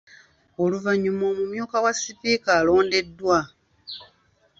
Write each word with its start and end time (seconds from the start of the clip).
Oluvannyuma 0.63 1.23
omumyuka 1.31 1.77
wa 1.83 1.91
sipiika 2.01 2.49
alondeddwa. 2.59 3.39